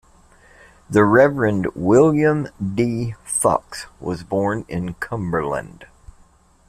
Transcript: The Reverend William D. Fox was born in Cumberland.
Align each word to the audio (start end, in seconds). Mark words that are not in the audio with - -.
The 0.89 1.03
Reverend 1.03 1.67
William 1.75 2.47
D. 2.57 3.13
Fox 3.23 3.85
was 3.99 4.23
born 4.23 4.65
in 4.67 4.95
Cumberland. 4.95 5.85